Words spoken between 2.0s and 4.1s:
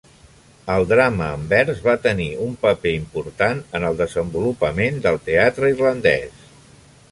tenir un paper important en el